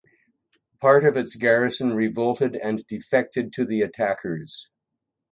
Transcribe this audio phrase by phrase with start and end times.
[0.79, 4.67] Part of its garrison revolted and defected to the attackers.